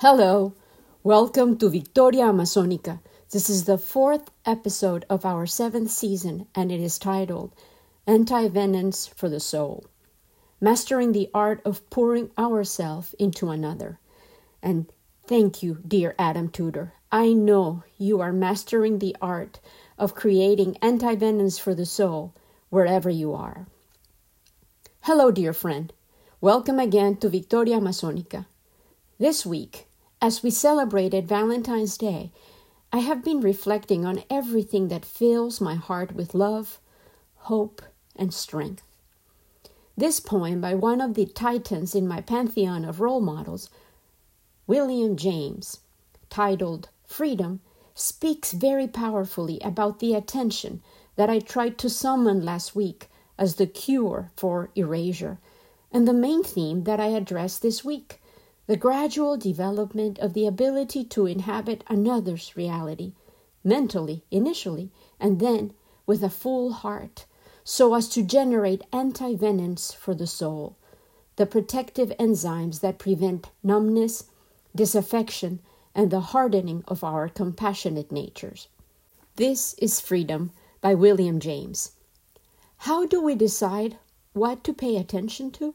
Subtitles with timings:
[0.00, 0.54] Hello,
[1.02, 3.00] welcome to Victoria Amazonica.
[3.32, 7.52] This is the fourth episode of our seventh season, and it is titled
[8.08, 9.84] Antivenins for the Soul
[10.58, 13.98] Mastering the Art of Pouring Ourselves into Another.
[14.62, 14.90] And
[15.26, 16.94] thank you, dear Adam Tudor.
[17.12, 19.60] I know you are mastering the art
[19.98, 22.34] of creating antivenins for the soul
[22.70, 23.66] wherever you are.
[25.02, 25.92] Hello, dear friend.
[26.40, 28.46] Welcome again to Victoria Amazonica.
[29.18, 29.88] This week,
[30.22, 32.30] as we celebrated Valentine's Day,
[32.92, 36.78] I have been reflecting on everything that fills my heart with love,
[37.36, 37.80] hope,
[38.14, 38.82] and strength.
[39.96, 43.70] This poem by one of the titans in my pantheon of role models,
[44.66, 45.78] William James,
[46.28, 47.60] titled Freedom,
[47.94, 50.82] speaks very powerfully about the attention
[51.16, 55.38] that I tried to summon last week as the cure for erasure,
[55.90, 58.19] and the main theme that I address this week
[58.70, 63.12] the gradual development of the ability to inhabit another's reality,
[63.64, 65.72] mentally initially, and then
[66.06, 67.26] with a full heart,
[67.64, 70.76] so as to generate antivenins for the soul,
[71.34, 74.30] the protective enzymes that prevent numbness,
[74.72, 75.58] disaffection,
[75.92, 78.68] and the hardening of our compassionate natures.
[79.34, 81.90] This is Freedom by William James.
[82.76, 83.96] How do we decide
[84.32, 85.74] what to pay attention to?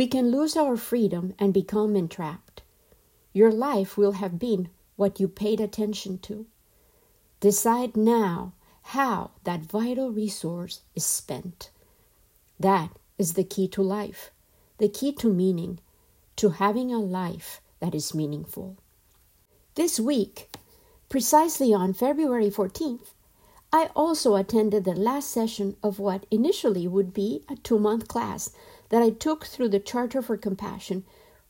[0.00, 2.62] We can lose our freedom and become entrapped.
[3.34, 6.46] Your life will have been what you paid attention to.
[7.40, 8.54] Decide now
[8.96, 11.70] how that vital resource is spent.
[12.58, 14.30] That is the key to life,
[14.78, 15.80] the key to meaning,
[16.36, 18.78] to having a life that is meaningful.
[19.74, 20.48] This week,
[21.10, 23.12] precisely on February 14th,
[23.70, 28.48] I also attended the last session of what initially would be a two month class
[28.90, 31.04] that I took through the Charter for Compassion,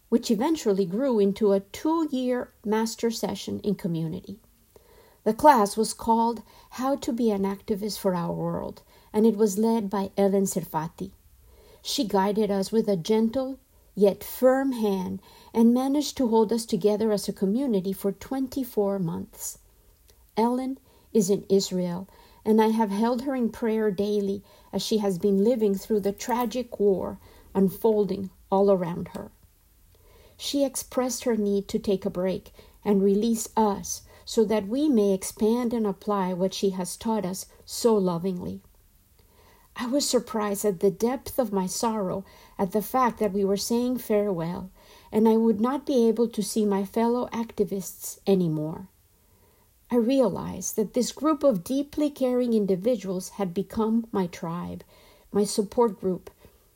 [0.09, 4.39] which eventually grew into a two year master session in community.
[5.25, 9.59] The class was called How to Be an Activist for Our World, and it was
[9.59, 11.11] led by Ellen Serfati.
[11.83, 13.59] She guided us with a gentle
[13.95, 15.21] yet firm hand
[15.53, 19.59] and managed to hold us together as a community for 24 months.
[20.37, 20.79] Ellen
[21.13, 22.09] is in Israel,
[22.45, 24.43] and I have held her in prayer daily
[24.73, 27.19] as she has been living through the tragic war
[27.55, 29.31] unfolding all around her.
[30.37, 32.53] She expressed her need to take a break
[32.85, 37.47] and release us so that we may expand and apply what she has taught us
[37.65, 38.61] so lovingly.
[39.77, 42.25] I was surprised at the depth of my sorrow
[42.59, 44.71] at the fact that we were saying farewell
[45.13, 48.89] and I would not be able to see my fellow activists anymore.
[49.93, 54.85] I realized that this group of deeply caring individuals had become my tribe,
[55.33, 56.31] my support group,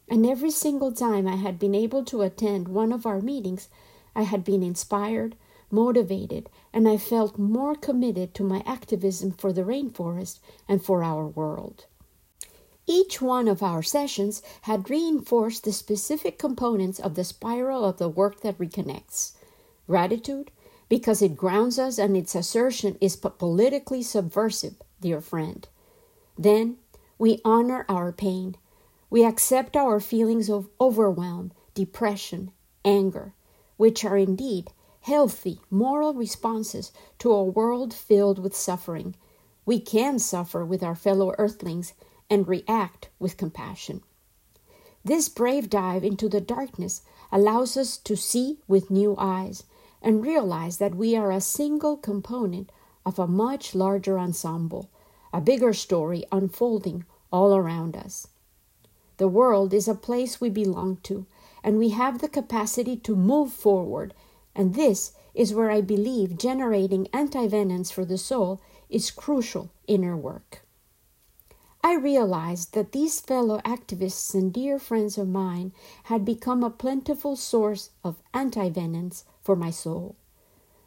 [0.08, 3.68] and every single time I had been able to attend one of our meetings,
[4.16, 5.36] I had been inspired,
[5.70, 11.26] motivated, and I felt more committed to my activism for the rainforest and for our
[11.26, 11.86] world.
[12.86, 18.08] Each one of our sessions had reinforced the specific components of the spiral of the
[18.08, 19.32] work that reconnects.
[19.86, 20.50] Gratitude,
[20.88, 25.68] because it grounds us and its assertion is politically subversive, dear friend.
[26.38, 26.76] Then
[27.18, 28.56] we honor our pain
[29.14, 32.50] we accept our feelings of overwhelm, depression,
[32.84, 33.32] anger,
[33.76, 34.72] which are indeed
[35.02, 39.14] healthy, moral responses to a world filled with suffering.
[39.64, 41.92] We can suffer with our fellow earthlings
[42.28, 44.02] and react with compassion.
[45.04, 49.62] This brave dive into the darkness allows us to see with new eyes
[50.04, 52.70] and realize that we are a single component
[53.06, 54.90] of a much larger ensemble,
[55.32, 58.28] a bigger story unfolding all around us.
[59.16, 61.26] The world is a place we belong to,
[61.62, 64.12] and we have the capacity to move forward.
[64.54, 68.60] And this is where I believe generating antivenins for the soul
[68.90, 70.66] is crucial inner work.
[71.82, 75.72] I realized that these fellow activists and dear friends of mine
[76.04, 80.16] had become a plentiful source of antivenins for my soul.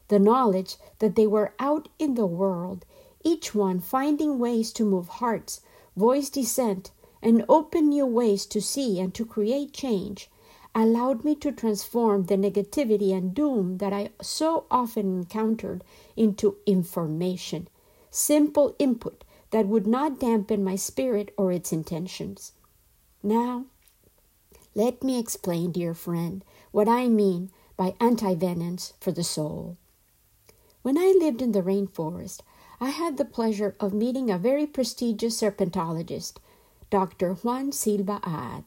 [0.09, 2.85] The knowledge that they were out in the world,
[3.23, 5.61] each one finding ways to move hearts,
[5.95, 10.29] voice dissent, and open new ways to see and to create change
[10.73, 15.83] allowed me to transform the negativity and doom that I so often encountered
[16.15, 17.67] into information,
[18.11, 22.51] simple input that would not dampen my spirit or its intentions.
[23.23, 23.65] Now,
[24.75, 29.77] let me explain, dear friend, what I mean by antivenins for the soul.
[30.81, 32.41] When I lived in the rainforest,
[32.81, 36.33] I had the pleasure of meeting a very prestigious serpentologist
[36.89, 37.33] Dr.
[37.35, 38.63] Juan Silva Haad.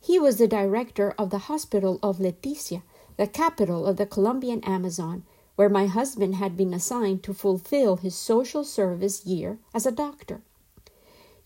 [0.00, 2.82] He was the director of the hospital of Leticia,
[3.16, 5.24] the capital of the Colombian Amazon,
[5.56, 10.42] where my husband had been assigned to fulfill his social service year as a doctor.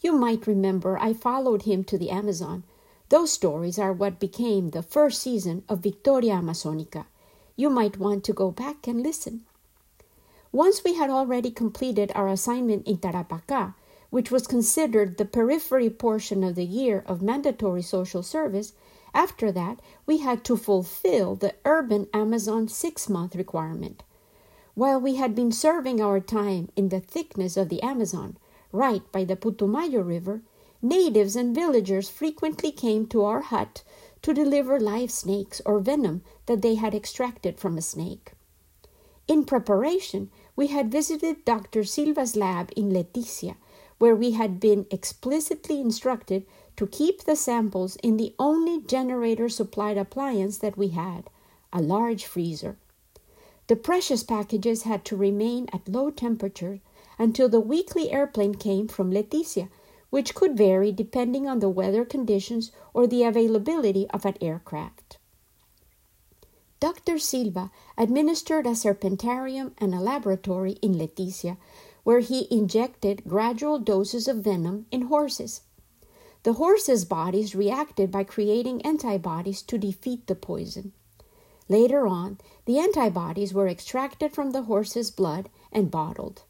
[0.00, 2.64] You might remember I followed him to the Amazon.
[3.10, 7.06] Those stories are what became the first season of Victoria Amazonica.
[7.56, 9.46] You might want to go back and listen.
[10.52, 13.74] Once we had already completed our assignment in Tarapacá,
[14.10, 18.72] which was considered the periphery portion of the year of mandatory social service,
[19.14, 24.02] after that we had to fulfill the urban Amazon six month requirement.
[24.74, 28.36] While we had been serving our time in the thickness of the Amazon,
[28.70, 30.42] right by the Putumayo River,
[30.82, 33.82] natives and villagers frequently came to our hut
[34.22, 38.32] to deliver live snakes or venom that they had extracted from a snake.
[39.26, 41.84] In preparation, we had visited Dr.
[41.84, 43.56] Silva's lab in Leticia,
[43.98, 46.46] where we had been explicitly instructed
[46.76, 51.28] to keep the samples in the only generator supplied appliance that we had
[51.72, 52.76] a large freezer.
[53.66, 56.80] The precious packages had to remain at low temperature
[57.18, 59.68] until the weekly airplane came from Leticia,
[60.10, 65.18] which could vary depending on the weather conditions or the availability of an aircraft.
[66.80, 67.18] Dr.
[67.18, 71.56] Silva administered a serpentarium and a laboratory in Leticia,
[72.04, 75.62] where he injected gradual doses of venom in horses.
[76.44, 80.92] The horses' bodies reacted by creating antibodies to defeat the poison.
[81.68, 86.42] Later on, the antibodies were extracted from the horse's blood and bottled.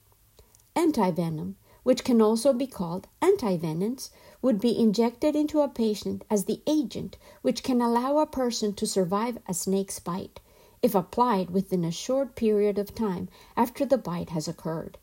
[0.76, 4.10] Antivenom, which can also be called antivenins,
[4.40, 8.86] would be injected into a patient as the agent which can allow a person to
[8.86, 10.40] survive a snake's bite
[10.82, 14.96] if applied within a short period of time after the bite has occurred,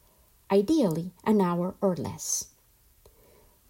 [0.49, 2.47] ideally an hour or less.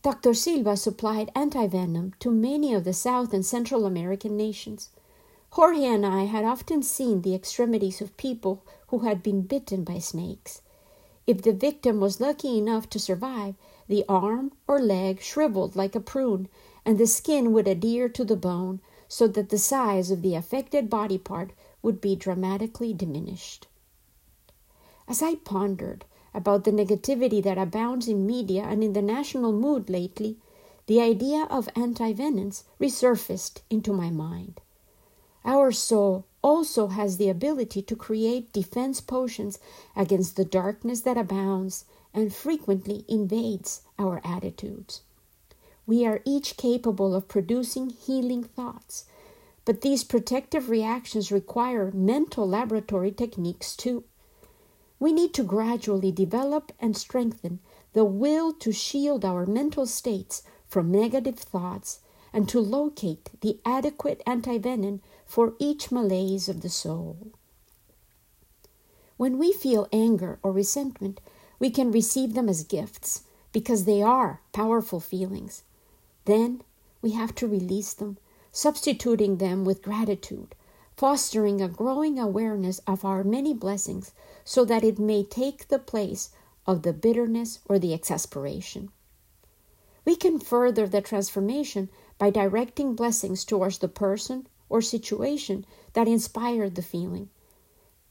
[0.03, 0.35] Dr.
[0.35, 4.89] Silva supplied antivenom to many of the South and Central American nations.
[5.49, 9.97] Jorge and I had often seen the extremities of people who had been bitten by
[9.97, 10.61] snakes.
[11.27, 13.55] If the victim was lucky enough to survive,
[13.87, 16.47] the arm or leg shriveled like a prune,
[16.85, 20.89] and the skin would adhere to the bone so that the size of the affected
[20.89, 21.51] body part
[21.81, 23.67] would be dramatically diminished.
[25.07, 29.89] As I pondered about the negativity that abounds in media and in the national mood
[29.89, 30.37] lately,
[30.87, 34.61] the idea of antivenins resurfaced into my mind.
[35.45, 39.59] Our soul also has the ability to create defense potions
[39.95, 45.01] against the darkness that abounds and frequently invades our attitudes.
[45.85, 49.05] We are each capable of producing healing thoughts,
[49.65, 54.03] but these protective reactions require mental laboratory techniques too.
[54.99, 57.59] We need to gradually develop and strengthen
[57.93, 61.99] the will to shield our mental states from negative thoughts
[62.33, 65.01] and to locate the adequate antivenin
[65.35, 67.17] for each malaise of the soul.
[69.17, 71.19] When we feel anger or resentment,
[71.59, 75.63] we can receive them as gifts because they are powerful feelings.
[76.23, 76.61] Then
[77.01, 78.17] we have to release them,
[78.53, 80.55] substituting them with gratitude,
[80.95, 84.13] fostering a growing awareness of our many blessings
[84.45, 86.29] so that it may take the place
[86.65, 88.89] of the bitterness or the exasperation.
[90.05, 96.75] We can further the transformation by directing blessings towards the person or situation that inspired
[96.75, 97.29] the feeling.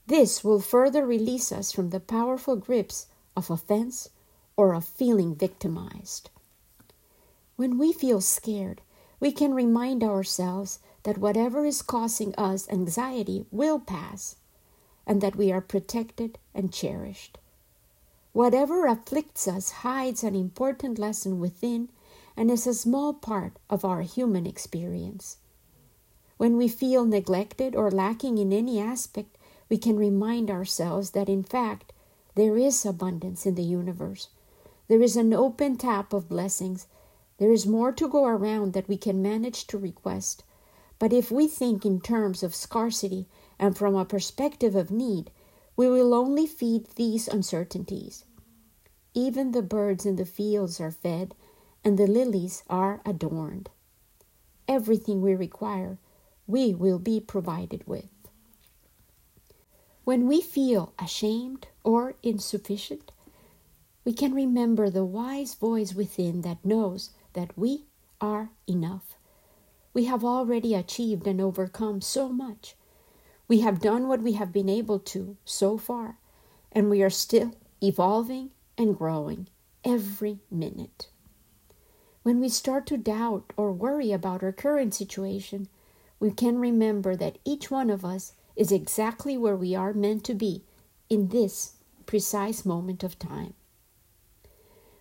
[0.06, 3.06] This will further release us from the powerful grips
[3.36, 4.10] of offense
[4.56, 6.30] or of feeling victimized.
[7.56, 8.82] When we feel scared,
[9.20, 14.36] we can remind ourselves that whatever is causing us anxiety will pass
[15.06, 17.38] and that we are protected and cherished.
[18.32, 21.88] Whatever afflicts us hides an important lesson within
[22.36, 25.36] and is a small part of our human experience.
[26.44, 29.38] When we feel neglected or lacking in any aspect,
[29.70, 31.94] we can remind ourselves that in fact
[32.34, 34.28] there is abundance in the universe.
[34.86, 36.86] There is an open tap of blessings.
[37.38, 40.44] There is more to go around that we can manage to request.
[40.98, 43.26] But if we think in terms of scarcity
[43.58, 45.30] and from a perspective of need,
[45.76, 48.26] we will only feed these uncertainties.
[49.14, 51.34] Even the birds in the fields are fed,
[51.82, 53.70] and the lilies are adorned.
[54.68, 55.96] Everything we require,
[56.46, 58.08] we will be provided with.
[60.04, 63.10] When we feel ashamed or insufficient,
[64.04, 67.86] we can remember the wise voice within that knows that we
[68.20, 69.16] are enough.
[69.94, 72.76] We have already achieved and overcome so much.
[73.48, 76.18] We have done what we have been able to so far,
[76.72, 79.48] and we are still evolving and growing
[79.84, 81.08] every minute.
[82.22, 85.68] When we start to doubt or worry about our current situation,
[86.24, 90.32] we can remember that each one of us is exactly where we are meant to
[90.32, 90.64] be
[91.10, 91.74] in this
[92.06, 93.52] precise moment of time.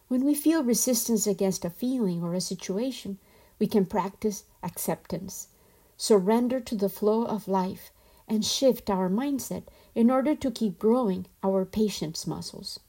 [0.10, 3.20] When we feel resistance against a feeling or a situation,
[3.58, 5.48] we can practice acceptance,
[5.96, 7.94] surrender to the flow of life,
[8.28, 9.64] and shift our mindset
[9.96, 12.82] in order to keep growing our patience muscles.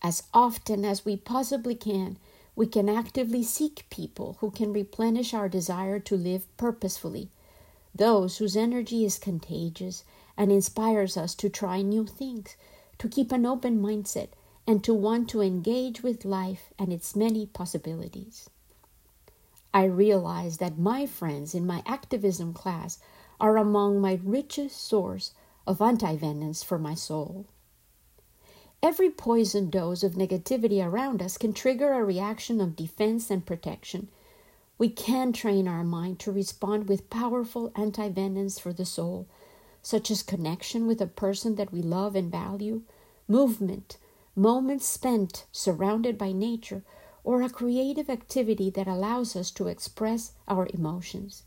[0.00, 2.16] As often as we possibly can,
[2.58, 7.30] we can actively seek people who can replenish our desire to live purposefully,
[7.94, 10.02] those whose energy is contagious
[10.36, 12.56] and inspires us to try new things,
[12.98, 14.30] to keep an open mindset,
[14.66, 18.50] and to want to engage with life and its many possibilities.
[19.72, 22.98] I realize that my friends in my activism class
[23.38, 25.32] are among my richest source
[25.64, 27.46] of antivenoms for my soul.
[28.80, 34.08] Every poison dose of negativity around us can trigger a reaction of defense and protection.
[34.78, 39.26] We can train our mind to respond with powerful antivenoms for the soul,
[39.82, 42.82] such as connection with a person that we love and value,
[43.26, 43.96] movement,
[44.36, 46.84] moments spent surrounded by nature,
[47.24, 51.42] or a creative activity that allows us to express our emotions.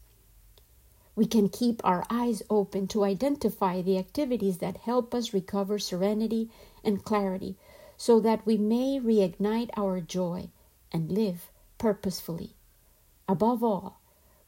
[1.15, 6.49] We can keep our eyes open to identify the activities that help us recover serenity
[6.83, 7.57] and clarity
[7.97, 10.49] so that we may reignite our joy
[10.91, 12.55] and live purposefully.
[13.27, 13.99] Above all,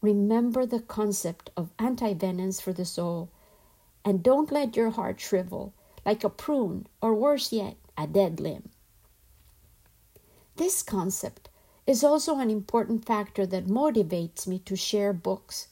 [0.02, 3.30] remember the concept of antivenoms for the soul
[4.06, 5.74] and don't let your heart shrivel
[6.06, 8.70] like a prune or worse yet, a dead limb.
[10.56, 11.50] This concept
[11.88, 15.68] is also an important factor that motivates me to share books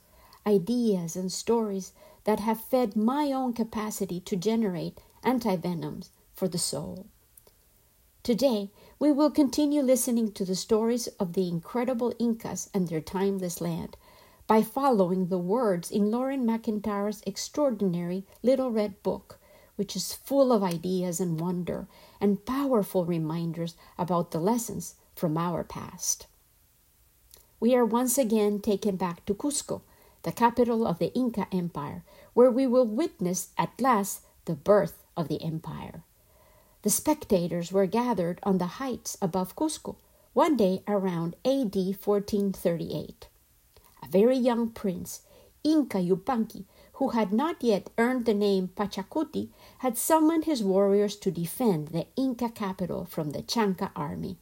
[0.45, 1.93] ideas, and stories
[2.23, 7.05] that have fed my own capacity to generate antivenoms for the soul.
[8.23, 8.69] Today,
[8.99, 13.97] we will continue listening to the stories of the incredible Incas and their timeless land
[14.45, 19.39] by following the words in Loren McIntyre's extraordinary Little Red Book,
[19.75, 21.87] which is full of ideas and wonder
[22.19, 26.27] and powerful reminders about the lessons from our past.
[27.59, 29.81] We are once again taken back to Cusco
[30.23, 35.27] the capital of the Inca Empire, where we will witness at last the birth of
[35.27, 36.03] the empire.
[36.83, 39.95] The spectators were gathered on the heights above Cusco
[40.33, 43.27] one day around AD 1438.
[44.03, 45.21] A very young prince,
[45.63, 49.49] Inca Yupanqui, who had not yet earned the name Pachacuti,
[49.79, 54.37] had summoned his warriors to defend the Inca capital from the Chanca army.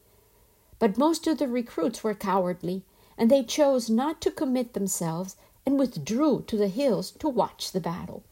[0.78, 2.84] But most of the recruits were cowardly,
[3.18, 5.36] and they chose not to commit themselves
[5.70, 8.24] and withdrew to the hills to watch the battle.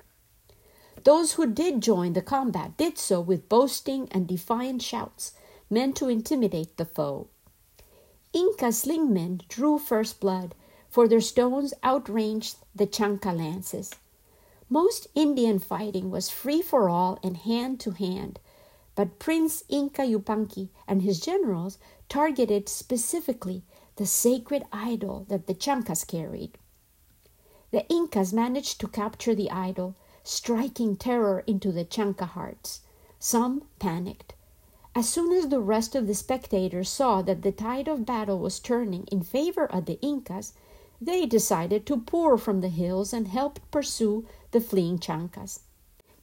[1.04, 5.34] Those who did join the combat did so with boasting and defiant shouts,
[5.70, 7.28] meant to intimidate the foe.
[8.34, 10.56] Inca slingmen drew first blood,
[10.90, 13.94] for their stones outranged the Chanca lances.
[14.68, 18.40] Most Indian fighting was free for all and hand to hand,
[18.96, 21.78] but Prince Inca Yupanqui and his generals
[22.10, 23.62] targeted specifically
[23.98, 26.58] the sacred idol that the Chancas carried.
[27.72, 32.82] The Incas managed to capture the idol, striking terror into the Chanca hearts.
[33.20, 34.34] Some panicked.
[34.96, 38.60] As soon as the rest of the spectators saw that the tide of battle was
[38.60, 40.54] turning in favor of the Incas,
[41.00, 45.60] they decided to pour from the hills and help pursue the fleeing Chancas.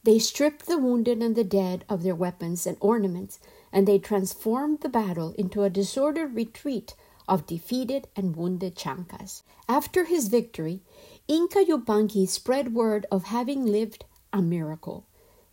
[0.03, 3.39] They stripped the wounded and the dead of their weapons and ornaments,
[3.71, 6.95] and they transformed the battle into a disordered retreat
[7.27, 9.41] of defeated and wounded Chancas.
[9.67, 10.81] After his victory,
[11.27, 15.05] Inca Yupanqui spread word of having lived a miracle.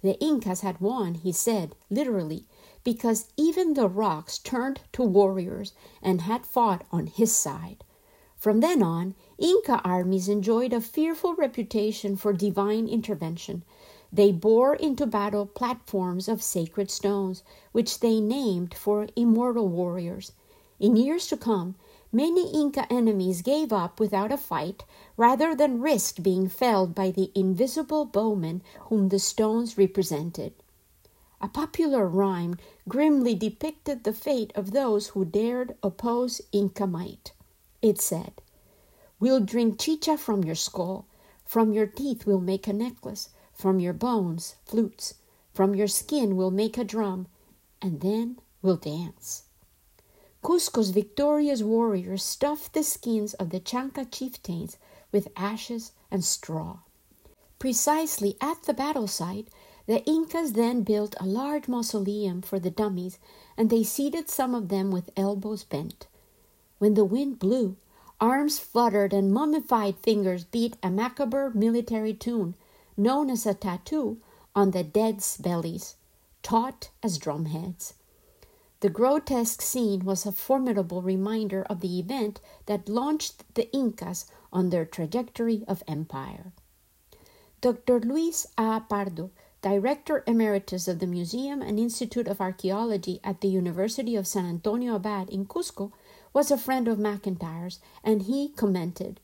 [0.02, 2.44] The Incas had won, he said, literally,
[2.84, 7.84] because even the rocks turned to warriors and had fought on his side.
[8.36, 13.62] From then on, Inca armies enjoyed a fearful reputation for divine intervention.
[14.12, 20.32] They bore into battle platforms of sacred stones, which they named for immortal warriors.
[20.78, 21.76] In years to come,
[22.14, 24.84] Many Inca enemies gave up without a fight
[25.16, 30.52] rather than risk being felled by the invisible bowmen whom the stones represented.
[31.40, 37.32] A popular rhyme grimly depicted the fate of those who dared oppose Inca might.
[37.80, 38.42] It said,
[39.18, 41.06] We'll drink chicha from your skull,
[41.46, 45.14] from your teeth we'll make a necklace, from your bones, flutes,
[45.54, 47.26] from your skin we'll make a drum,
[47.80, 49.44] and then we'll dance.
[50.42, 54.76] Cusco's victorious warriors stuffed the skins of the Chanca chieftains
[55.12, 56.78] with ashes and straw.
[57.60, 59.46] Precisely at the battle site,
[59.86, 63.18] the Incas then built a large mausoleum for the dummies,
[63.56, 66.06] and they seated some of them with elbows bent.
[66.78, 67.76] When the wind blew,
[68.20, 72.54] Arms fluttered and mummified fingers beat a macabre military tune,
[72.96, 74.18] known as a tattoo,
[74.54, 75.96] on the dead's bellies,
[76.42, 77.94] taut as drumheads.
[78.82, 84.70] The grotesque scene was a formidable reminder of the event that launched the Incas on
[84.70, 86.52] their trajectory of empire.
[87.60, 88.00] Dr.
[88.00, 88.80] Luis A.
[88.80, 94.46] Pardo, Director Emeritus of the Museum and Institute of Archaeology at the University of San
[94.46, 95.92] Antonio Abad in Cusco,
[96.32, 99.20] was a friend of McIntyre's, and he commented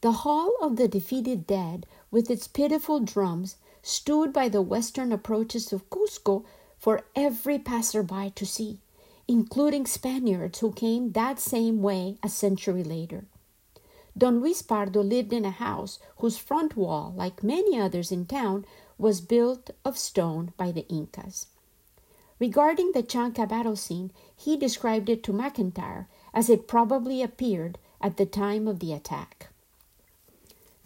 [0.00, 5.74] The Hall of the Defeated Dead, with its pitiful drums, stood by the western approaches
[5.74, 6.46] of Cusco
[6.82, 8.80] for every passerby to see,
[9.28, 13.24] including Spaniards who came that same way a century later.
[14.18, 18.66] Don Luis Pardo lived in a house whose front wall, like many others in town,
[18.98, 21.46] was built of stone by the Incas.
[22.40, 28.16] Regarding the Chanca battle scene, he described it to McIntyre as it probably appeared at
[28.16, 29.51] the time of the attack.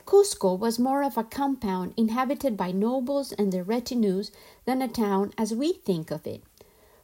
[0.07, 4.31] Cusco was more of a compound inhabited by nobles and their retinues
[4.65, 6.45] than a town as we think of it.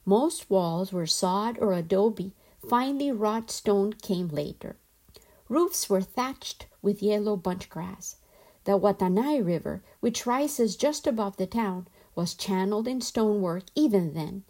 [0.05, 2.33] Most walls were sod or adobe,
[2.65, 4.77] finely wrought stone came later.
[5.49, 8.17] Roofs were thatched with yellow bunch grass.
[8.65, 14.45] The Watanay River, which rises just above the town, was channeled in stonework even then.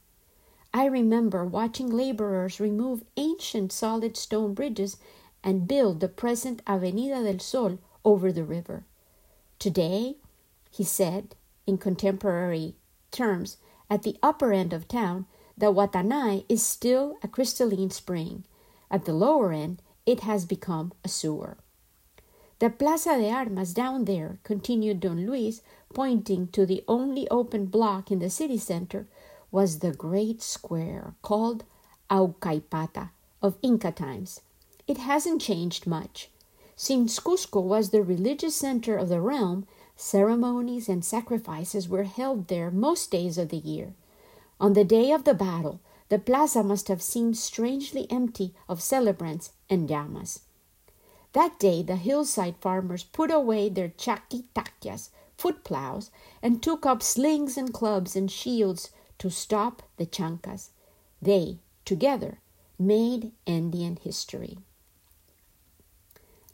[0.75, 4.99] I remember watching laborers remove ancient solid stone bridges
[5.43, 8.85] and build the present Avenida del Sol over the river.
[9.59, 10.17] Today,
[10.71, 11.35] he said
[11.67, 12.75] in contemporary
[13.11, 13.59] terms,
[13.91, 18.45] at the upper end of town, the Watanay is still a crystalline spring.
[18.91, 21.59] At the lower end, it has become a sewer.
[22.59, 25.63] The Plaza de Armas down there, continued Don Luis,
[25.93, 29.07] pointing to the only open block in the city center,
[29.51, 31.65] was the great square called
[32.09, 33.11] Aucaypata
[33.43, 34.41] of Inca times.
[34.87, 36.31] It hasn't changed much.
[36.85, 42.73] Since Cusco was the religious center of the realm, ceremonies and sacrifices were held there
[42.73, 43.95] most days of the year.
[44.59, 49.53] On the day of the battle, the plaza must have seemed strangely empty of celebrants
[49.71, 50.41] and llamas.
[51.35, 56.11] That day the hillside farmers put away their chaquitaquias, foot plows,
[56.43, 60.71] and took up slings and clubs and shields to stop the Chancas.
[61.21, 62.41] They, together,
[62.77, 64.59] made Andean history.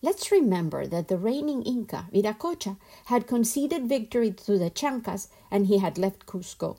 [0.01, 5.79] Let's remember that the reigning Inca, Viracocha, had conceded victory to the Chancas and he
[5.79, 6.79] had left Cusco.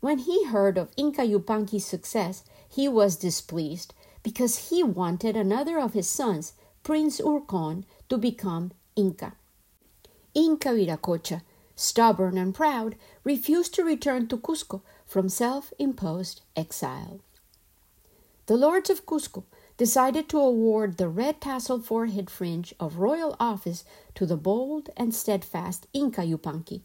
[0.00, 5.94] When he heard of Inca Yupanqui's success, he was displeased because he wanted another of
[5.94, 9.34] his sons, Prince Urcon to become Inca.
[10.34, 11.42] Inca Viracocha,
[11.74, 17.20] stubborn and proud, refused to return to Cusco from self imposed exile.
[18.46, 19.44] The lords of Cusco
[19.76, 23.84] decided to award the red tassel forehead fringe of royal office
[24.14, 26.82] to the bold and steadfast Inca Yupanqui.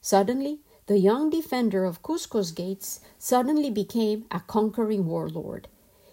[0.00, 5.66] Suddenly, the young defender of Cusco's gates suddenly became a conquering warlord.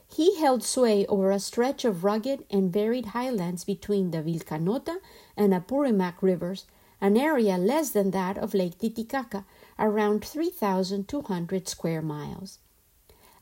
[0.08, 4.98] He held sway over a stretch of rugged and varied highlands between the Vilcanota
[5.36, 6.66] and Apurimac rivers,
[7.02, 9.46] an area less than that of Lake Titicaca,
[9.78, 12.60] around 3,200 square miles.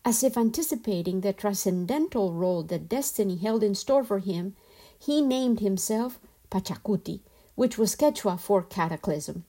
[0.04, 4.56] As if anticipating the transcendental role that destiny held in store for him,
[4.98, 7.22] he named himself Pachacuti,
[7.56, 9.46] which was Quechua for cataclysm.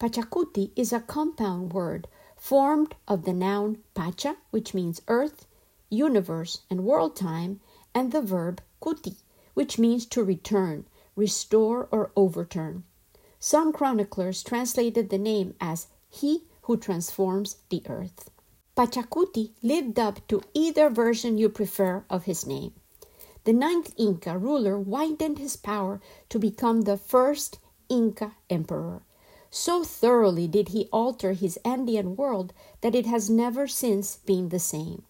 [0.00, 5.46] Pachacuti is a compound word formed of the noun pacha, which means earth,
[5.90, 7.60] universe, and world time,
[7.94, 9.16] and the verb kuti,
[9.54, 10.86] which means to return,
[11.16, 12.84] restore, or overturn.
[13.38, 18.30] Some chroniclers translated the name as he who transforms the earth.
[18.76, 22.74] Pachacuti lived up to either version you prefer of his name.
[23.44, 27.58] The ninth Inca ruler widened his power to become the first
[27.88, 29.00] Inca emperor.
[29.50, 34.58] So thoroughly did he alter his Andean world that it has never since been the
[34.58, 35.04] same.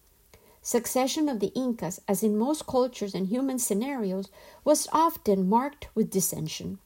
[0.61, 4.29] Succession of the Incas, as in most cultures and human scenarios,
[4.63, 6.79] was often marked with dissension.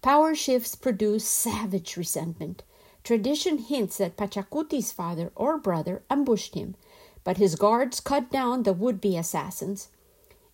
[0.00, 2.62] Power shifts produce savage resentment.
[3.06, 6.74] Tradition hints that Pachacuti's father or brother ambushed him,
[7.22, 9.90] but his guards cut down the would be assassins.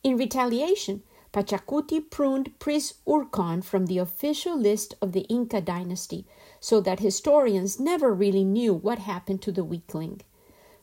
[0.02, 6.26] In retaliation, Pachacuti pruned Prince Urcon from the official list of the Inca dynasty,
[6.60, 10.20] so that historians never really knew what happened to the weakling.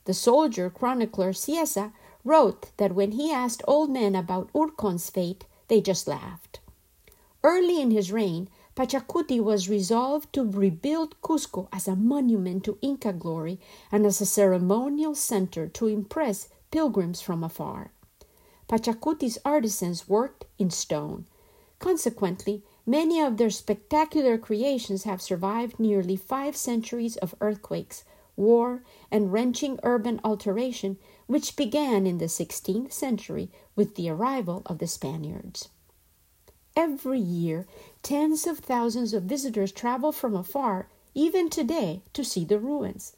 [0.05, 1.93] The soldier chronicler Cieza
[2.25, 6.61] wrote that when he asked old men about Urcon's fate, they just laughed.
[7.43, 13.11] Early in his reign, Pachacuti was resolved to rebuild Cusco as a monument to Inca
[13.11, 13.59] glory
[13.91, 17.91] and as a ceremonial center to impress pilgrims from afar.
[18.69, 21.25] Pachacuti's artisans worked in stone.
[21.79, 28.05] Consequently, many of their spectacular creations have survived nearly five centuries of earthquakes,
[28.37, 34.77] war, and wrenching urban alteration, which began in the 16th century with the arrival of
[34.77, 35.67] the Spaniards.
[36.81, 37.67] Every year,
[38.03, 43.17] tens of thousands of visitors travel from afar, even today, to see the ruins.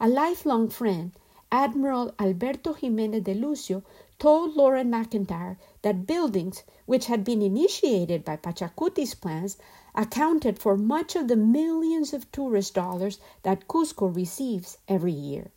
[0.00, 1.12] A lifelong friend,
[1.52, 3.82] Admiral Alberto Jimenez de Lucio,
[4.18, 9.58] told Loren McIntyre that buildings which had been initiated by Pachacuti's plans
[9.94, 15.50] accounted for much of the millions of tourist dollars that Cusco receives every year.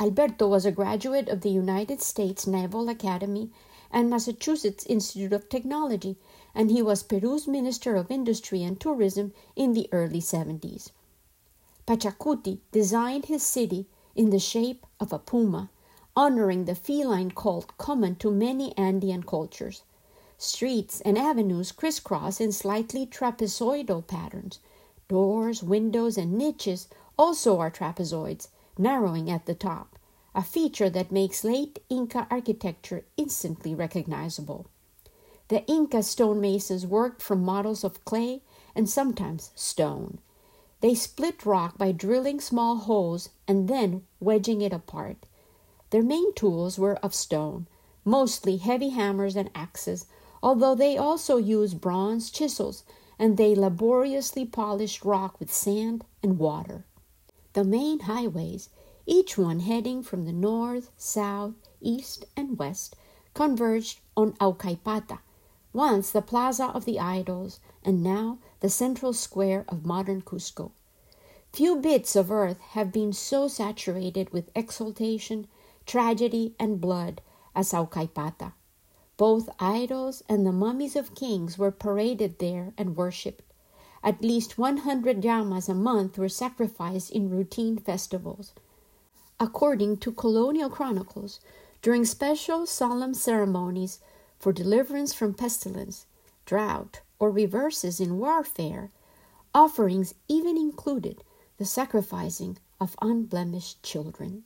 [0.00, 3.50] Alberto was a graduate of the United States Naval Academy
[3.92, 6.16] and Massachusetts Institute of Technology,
[6.54, 10.90] and he was Peru's Minister of Industry and Tourism in the early 70s.
[11.86, 15.70] Pachacuti designed his city in the shape of a puma,
[16.16, 19.82] honoring the feline cult common to many Andean cultures.
[20.38, 24.58] Streets and avenues crisscross in slightly trapezoidal patterns.
[25.08, 29.98] Doors, windows, and niches also are trapezoids, narrowing at the top
[30.34, 34.66] a feature that makes late Inca architecture instantly recognizable.
[35.50, 38.42] The Inca stonemasons worked from models of clay
[38.76, 40.20] and sometimes stone.
[40.80, 45.26] They split rock by drilling small holes and then wedging it apart.
[45.90, 47.66] Their main tools were of stone,
[48.04, 50.06] mostly heavy hammers and axes,
[50.40, 52.84] although they also used bronze chisels
[53.18, 56.84] and they laboriously polished rock with sand and water.
[57.54, 58.68] The main highways
[59.04, 62.94] each one heading from the north, south, east, and west,
[63.34, 65.18] converged on Aucaypata,
[65.72, 70.72] once the Plaza of the Idols, and now the central square of modern Cusco.
[71.52, 75.46] Few bits of earth have been so saturated with exultation,
[75.86, 77.20] tragedy, and blood
[77.54, 78.52] as Aucaypata.
[79.16, 83.44] Both idols and the mummies of kings were paraded there and worshipped.
[84.02, 88.54] At least 100 llamas a month were sacrificed in routine festivals.
[89.38, 91.40] According to colonial chronicles,
[91.82, 94.00] during special solemn ceremonies
[94.40, 96.06] for deliverance from pestilence,
[96.46, 98.90] drought, or reverses in warfare,
[99.54, 101.22] offerings even included
[101.58, 104.42] the sacrificing of unblemished children.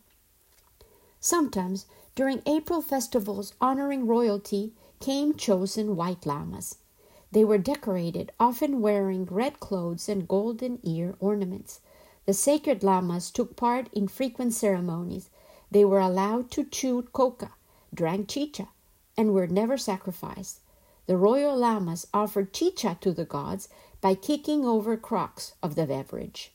[1.21, 6.79] Sometimes, during April festivals honoring royalty, came chosen white llamas.
[7.31, 11.81] They were decorated, often wearing red clothes and golden ear ornaments.
[12.27, 15.31] The sacred lamas took part in frequent ceremonies.
[15.71, 17.53] They were allowed to chew coca,
[17.93, 18.69] drank chicha,
[19.17, 20.61] and were never sacrificed.
[21.07, 23.69] The royal lamas offered chicha to the gods
[24.01, 26.53] by kicking over crocks of the beverage.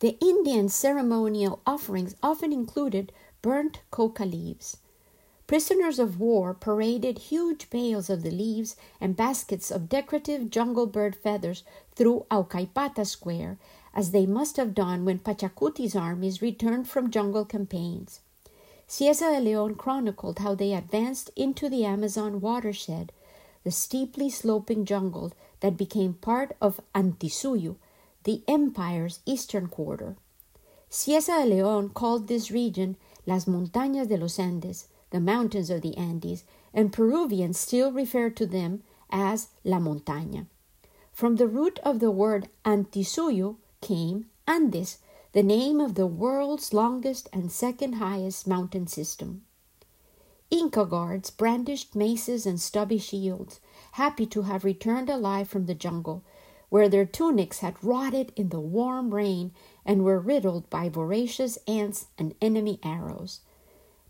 [0.00, 4.76] The Indian ceremonial offerings often included burnt coca leaves.
[5.46, 11.16] Prisoners of war paraded huge bales of the leaves and baskets of decorative jungle bird
[11.16, 13.58] feathers through Aucaypata Square
[13.94, 18.20] as they must have done when Pachacuti's armies returned from jungle campaigns.
[18.88, 23.12] Cieza de Leon chronicled how they advanced into the Amazon watershed,
[23.62, 27.76] the steeply sloping jungle that became part of Antisuyu,
[28.24, 30.16] the empire's eastern quarter.
[30.90, 32.96] Cieza de Leon called this region
[33.26, 38.46] Las Montañas de los Andes, the mountains of the Andes, and Peruvians still refer to
[38.46, 40.46] them as La Montaña.
[41.12, 44.98] From the root of the word Antisuyu, came Andes,
[45.32, 49.42] the name of the world's longest and second highest mountain system.
[50.50, 53.60] Inca guards brandished maces and stubby shields,
[53.92, 56.24] happy to have returned alive from the jungle,
[56.70, 59.52] where their tunics had rotted in the warm rain
[59.84, 63.40] and were riddled by voracious ants and enemy arrows.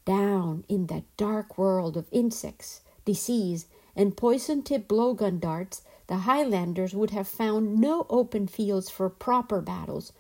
[0.05, 6.95] Down in that dark world of insects, disease, and poison tipped blowgun darts, the Highlanders
[6.95, 10.13] would have found no open fields for proper battles,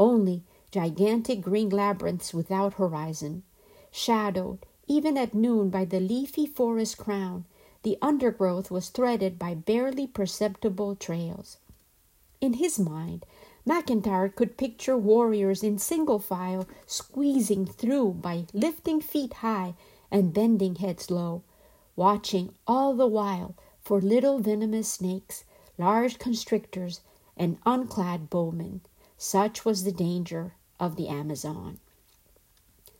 [0.00, 3.44] only gigantic green labyrinths without horizon.
[3.92, 7.44] Shadowed, even at noon, by the leafy forest crown,
[7.82, 11.58] the undergrowth was threaded by barely perceptible trails.
[12.40, 13.26] In his mind,
[13.66, 19.74] McIntyre could picture warriors in single file squeezing through by lifting feet high
[20.10, 21.42] and bending heads low,
[21.94, 25.44] watching all the while for little venomous snakes,
[25.76, 27.00] large constrictors,
[27.36, 28.80] and unclad bowmen.
[29.22, 31.78] Such was the danger of the Amazon.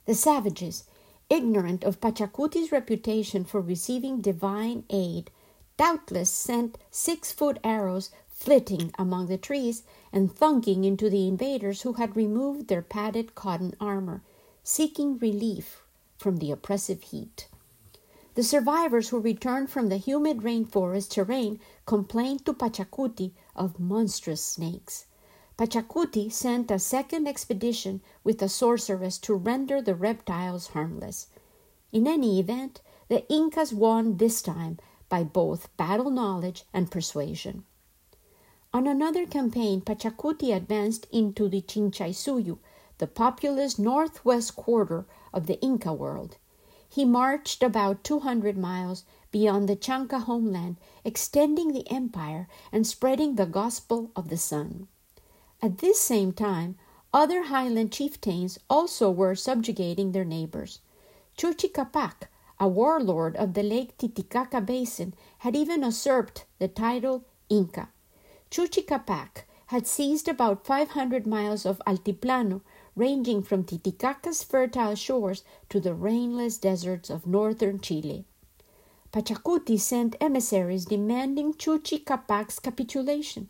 [0.05, 0.85] The savages,
[1.31, 5.31] ignorant of Pachacuti's reputation for receiving divine aid,
[5.79, 11.95] doubtless sent six foot arrows flitting among the trees and thunking into the invaders who
[11.95, 14.23] had removed their padded cotton armor,
[14.63, 15.83] seeking relief
[16.19, 17.49] from the oppressive heat.
[18.35, 25.07] The survivors who returned from the humid rainforest terrain complained to Pachacuti of monstrous snakes.
[25.61, 31.27] Pachacuti sent a second expedition with a sorceress to render the reptiles harmless.
[31.93, 34.79] In any event, the Incas won this time
[35.11, 37.67] by both battle knowledge and persuasion.
[38.73, 42.57] On another campaign, Pachacuti advanced into the Chinchaysuyu,
[42.97, 46.39] the populous northwest quarter of the Inca world.
[46.89, 53.45] He marched about 200 miles beyond the Chanca homeland, extending the empire and spreading the
[53.45, 54.89] gospel of the sun.
[55.63, 56.77] At this same time,
[57.13, 60.81] other highland chieftains also were subjugating their neighbors.
[61.37, 67.91] Chuchicapac, a warlord of the Lake Titicaca basin, had even usurped the title Inca.
[68.51, 72.63] Chuchicapac had seized about 500 miles of altiplano,
[72.97, 78.25] ranging from Titicaca's fertile shores to the rainless deserts of northern Chile.
[79.13, 83.49] Pachacuti sent emissaries demanding Chuchicapac's capitulation.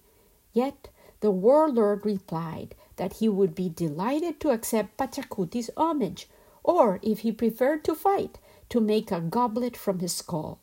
[0.52, 0.88] Yet
[1.20, 6.28] the warlord replied that he would be delighted to accept Pachacuti's homage,
[6.64, 10.58] or, if he preferred to fight, to make a goblet from his skull.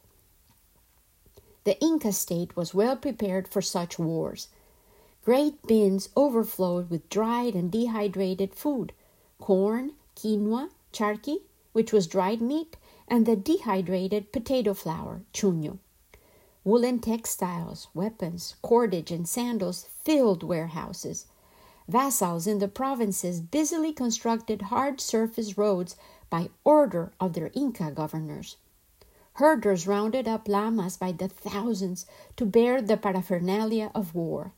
[1.64, 4.48] The Inca state was well prepared for such wars.
[5.26, 8.94] Great bins overflowed with dried and dehydrated food
[9.40, 11.42] corn, quinoa, charqui,
[11.74, 15.78] which was dried meat, and the dehydrated potato flour, chuño.
[16.68, 21.26] Woolen textiles, weapons, cordage, and sandals filled warehouses.
[21.88, 25.96] Vassals in the provinces busily constructed hard surface roads
[26.30, 28.58] by order of their Inca governors.
[29.36, 34.52] Herders rounded up llamas by the thousands to bear the paraphernalia of war.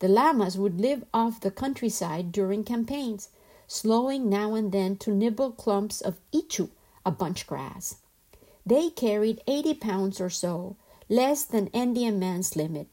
[0.00, 3.30] The llamas would live off the countryside during campaigns,
[3.66, 6.68] slowing now and then to nibble clumps of ichu,
[7.06, 7.96] a bunch grass.
[8.66, 10.76] They carried 80 pounds or so,
[11.14, 12.88] less than Indian man's limit.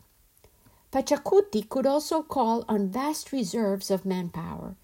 [0.92, 4.76] Pachacuti could also call on vast reserves of manpower.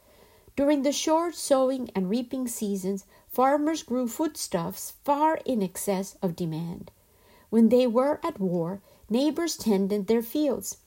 [0.56, 6.90] During the short sowing and reaping seasons, farmers grew foodstuffs far in excess of demand.
[7.52, 10.78] When they were at war, neighbors tended their fields.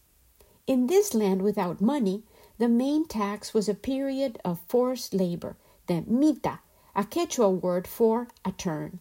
[0.67, 2.25] In this land without money,
[2.59, 6.59] the main tax was a period of forced labor, the mita,
[6.97, 8.99] a Quechua word for a turn.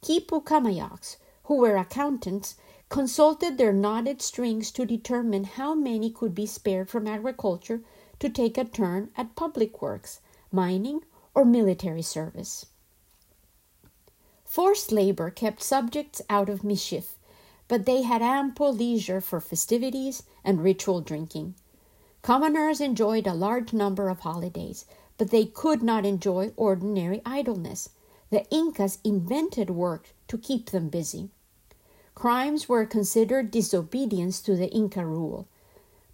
[0.00, 2.54] Quipu Kamayaks, who were accountants,
[2.88, 7.82] consulted their knotted strings to determine how many could be spared from agriculture
[8.18, 10.20] to take a turn at public works,
[10.50, 11.00] mining,
[11.34, 12.66] or military service.
[14.44, 17.18] Forced labor kept subjects out of mischief,
[17.68, 21.54] but they had ample leisure for festivities and ritual drinking.
[22.22, 24.86] Commoners enjoyed a large number of holidays,
[25.18, 27.90] but they could not enjoy ordinary idleness.
[28.30, 31.30] The Incas invented work to keep them busy.
[32.18, 35.46] Crimes were considered disobedience to the Inca rule.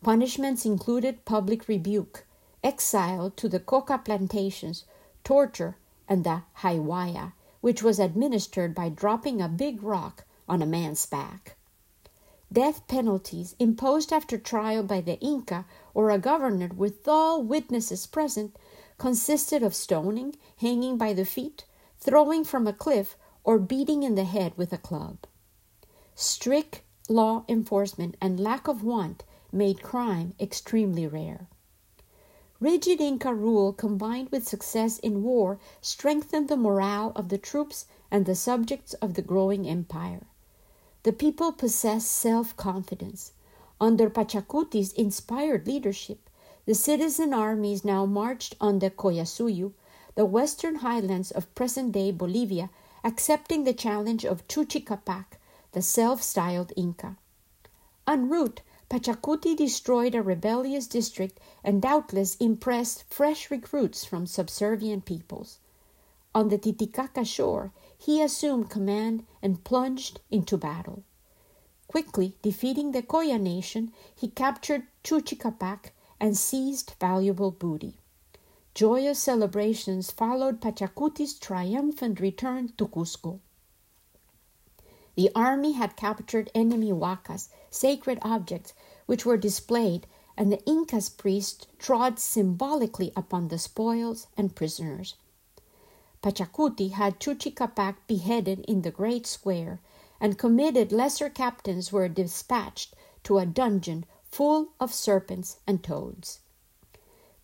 [0.03, 2.27] Punishments included public rebuke,
[2.63, 4.85] exile to the coca plantations,
[5.25, 11.07] torture, and the haywaya, which was administered by dropping a big rock on a man's
[11.07, 11.57] back.
[12.53, 15.65] Death penalties imposed after trial by the Inca
[15.95, 18.55] or a governor with all witnesses present
[18.99, 21.65] consisted of stoning, hanging by the feet,
[21.99, 25.17] throwing from a cliff, or beating in the head with a club.
[26.17, 31.49] Strict law enforcement and lack of want made crime extremely rare.
[32.61, 38.27] Rigid Inca rule combined with success in war strengthened the morale of the troops and
[38.27, 40.27] the subjects of the growing empire.
[41.03, 43.33] The people possessed self confidence.
[43.81, 46.31] Under Pachacuti's inspired leadership,
[46.65, 49.73] the citizen armies now marched on the Collasuyu,
[50.15, 52.71] the western highlands of present day Bolivia,
[53.03, 55.39] accepting the challenge of Chuchicapac,
[55.75, 57.17] the self styled Inca.
[58.07, 65.59] En route, Pachacuti destroyed a rebellious district and doubtless impressed fresh recruits from subservient peoples.
[66.33, 71.03] On the Titicaca shore, he assumed command and plunged into battle.
[71.89, 77.99] Quickly defeating the Colla nation, he captured Chuchicapac and seized valuable booty.
[78.75, 83.41] Joyous celebrations followed Pachacuti's triumphant return to Cusco.
[85.17, 88.73] The army had captured enemy huacas, sacred objects,
[89.07, 95.15] which were displayed, and the Inca's priests trod symbolically upon the spoils and prisoners.
[96.23, 99.81] Pachacuti had Chuchicapac beheaded in the great square,
[100.21, 106.41] and committed lesser captains were dispatched to a dungeon full of serpents and toads.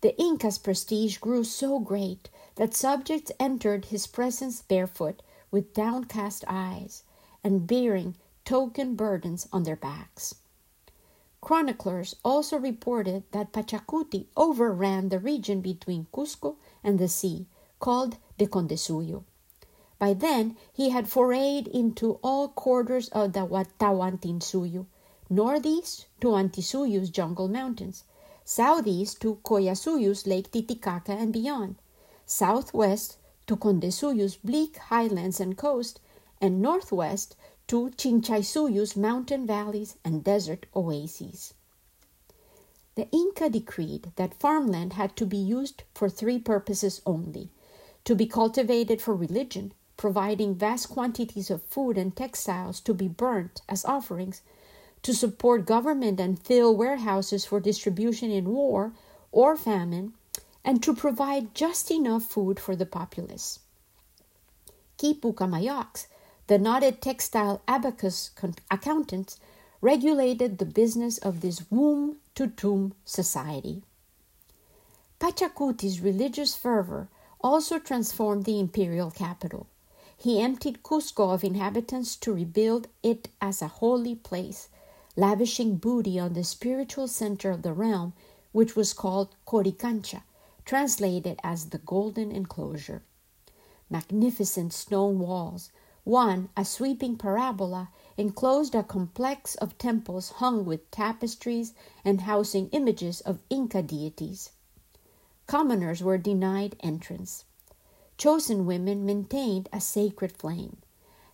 [0.01, 7.03] The Inca's prestige grew so great that subjects entered his presence barefoot, with downcast eyes,
[7.43, 10.35] and bearing token burdens on their backs.
[11.41, 17.47] Chroniclers also reported that Pachacuti overran the region between Cusco and the sea,
[17.79, 19.23] called the Condesuyo.
[19.97, 23.41] By then, he had forayed into all quarters of the
[23.79, 24.85] Tawantinsuyo,
[25.29, 28.03] northeast to Antisuyu's jungle mountains,
[28.45, 31.75] southeast to Collasuyo's Lake Titicaca and beyond,
[32.25, 35.99] southwest to Condesuyu's bleak highlands and coast,
[36.41, 37.35] and northwest
[37.67, 41.53] to Chinchaisuyu's mountain valleys and desert oases.
[42.95, 47.49] The Inca decreed that farmland had to be used for three purposes only
[48.03, 53.61] to be cultivated for religion, providing vast quantities of food and textiles to be burnt
[53.69, 54.41] as offerings,
[55.03, 58.93] to support government and fill warehouses for distribution in war
[59.31, 60.13] or famine,
[60.63, 63.59] and to provide just enough food for the populace.
[64.97, 66.07] Quipu Camayocs,
[66.51, 68.31] the knotted textile abacus
[68.69, 69.39] accountants
[69.79, 73.81] regulated the business of this womb to tomb society.
[75.17, 77.07] Pachacuti's religious fervor
[77.39, 79.65] also transformed the imperial capital.
[80.17, 84.67] He emptied Cusco of inhabitants to rebuild it as a holy place,
[85.15, 88.11] lavishing booty on the spiritual center of the realm,
[88.51, 90.23] which was called Coricancha,
[90.65, 93.03] translated as the golden enclosure.
[93.89, 95.71] Magnificent stone walls,
[96.03, 103.21] one, a sweeping parabola, enclosed a complex of temples hung with tapestries and housing images
[103.21, 104.51] of Inca deities.
[105.47, 107.45] Commoners were denied entrance.
[108.17, 110.77] Chosen women maintained a sacred flame.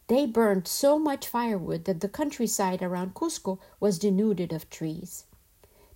[0.07, 5.25] They burned so much firewood that the countryside around Cusco was denuded of trees.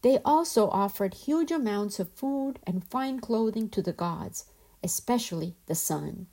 [0.01, 4.45] They also offered huge amounts of food and fine clothing to the gods,
[4.83, 6.27] especially the sun.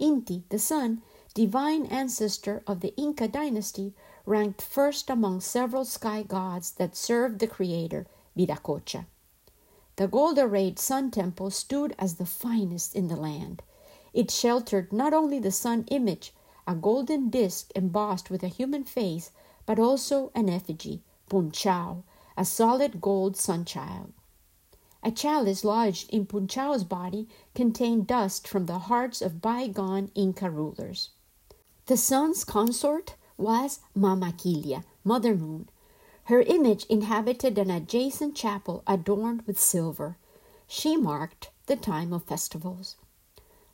[0.00, 1.02] Inti, the sun,
[1.38, 3.94] divine ancestor of the Inca dynasty,
[4.26, 9.06] ranked first among several sky gods that served the creator, Viracocha.
[9.94, 13.62] The gold arrayed sun temple stood as the finest in the land.
[14.12, 16.34] It sheltered not only the sun image,
[16.66, 19.30] a golden disk embossed with a human face,
[19.64, 22.02] but also an effigy, Punchao,
[22.36, 24.12] a solid gold sun child.
[25.04, 31.10] A chalice lodged in Punchao's body contained dust from the hearts of bygone Inca rulers.
[31.88, 35.70] The sun's consort was Mama Quilla, Mother Moon.
[36.24, 40.18] Her image inhabited an adjacent chapel adorned with silver.
[40.66, 42.96] She marked the time of festivals.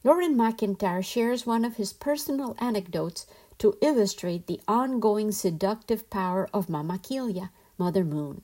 [0.05, 3.27] Loren McIntyre shares one of his personal anecdotes
[3.59, 8.42] to illustrate the ongoing seductive power of Mama Quilla, Mother Moon.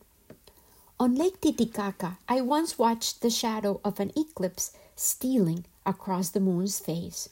[0.99, 6.81] On Lake Titicaca, I once watched the shadow of an eclipse stealing across the moon's
[6.81, 7.29] face.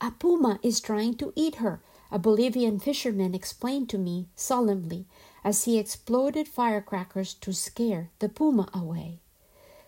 [0.00, 1.80] A puma is trying to eat her,
[2.10, 5.06] a Bolivian fisherman explained to me solemnly
[5.42, 9.20] as he exploded firecrackers to scare the puma away.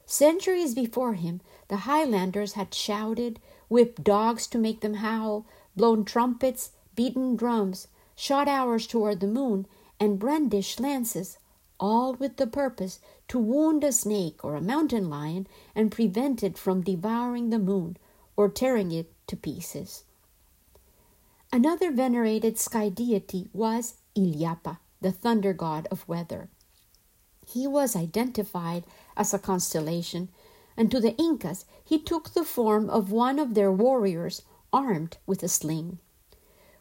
[0.07, 5.44] Centuries before him, the Highlanders had shouted, whipped dogs to make them howl,
[5.77, 9.66] blown trumpets, beaten drums, shot arrows toward the moon,
[10.01, 11.37] and brandished lances
[11.79, 16.56] all with the purpose to wound a snake or a mountain lion and prevent it
[16.59, 17.96] from devouring the moon
[18.37, 20.04] or tearing it to pieces.
[21.52, 26.50] Another venerated sky deity was Illapa, the thunder god of weather.
[27.46, 28.85] He was identified
[29.16, 30.29] as a constellation,
[30.76, 35.42] and to the Incas he took the form of one of their warriors armed with
[35.42, 35.98] a sling.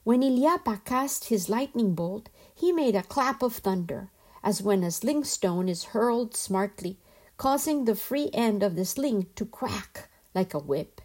[0.03, 4.09] When Illapa cast his lightning bolt, he made a clap of thunder,
[4.43, 6.97] as when a sling stone is hurled smartly,
[7.37, 11.01] causing the free end of the sling to crack like a whip.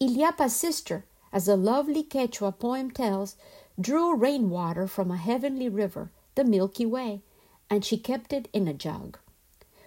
[0.00, 3.34] Illapa's sister, as a lovely Quechua poem tells,
[3.80, 7.22] drew rainwater from a heavenly river, the Milky Way,
[7.68, 9.18] and she kept it in a jug.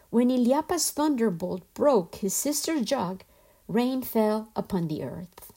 [0.09, 3.23] When Illapa's thunderbolt broke his sister's jug,
[3.69, 5.53] rain fell upon the earth.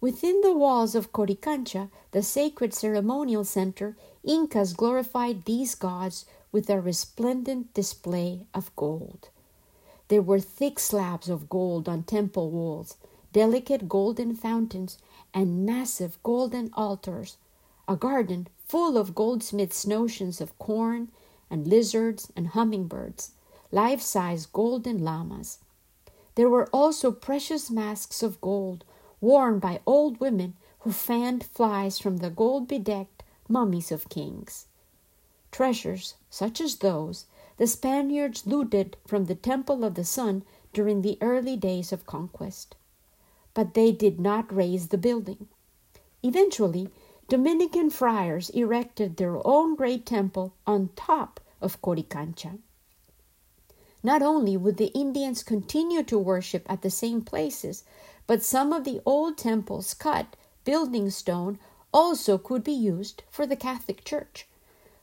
[0.00, 6.80] Within the walls of Coricancha, the sacred ceremonial center, Incas glorified these gods with a
[6.80, 9.28] resplendent display of gold.
[10.06, 12.96] There were thick slabs of gold on temple walls,
[13.34, 14.96] delicate golden fountains,
[15.34, 17.36] and massive golden altars,
[17.88, 21.10] a garden full of goldsmiths' notions of corn
[21.50, 23.32] and lizards and hummingbirds,
[23.72, 25.58] life size golden llamas.
[26.36, 28.84] There were also precious masks of gold
[29.20, 34.66] worn by old women who fanned flies from the gold bedecked mummies of kings.
[35.50, 37.26] Treasures such as those
[37.56, 42.76] the Spaniards looted from the Temple of the Sun during the early days of conquest.
[43.54, 45.48] But they did not raise the building.
[46.22, 46.90] Eventually,
[47.28, 52.58] Dominican friars erected their own great temple on top of Coricancha.
[54.02, 57.84] Not only would the Indians continue to worship at the same places,
[58.26, 61.58] but some of the old temples cut building stone
[61.92, 64.46] also could be used for the Catholic Church.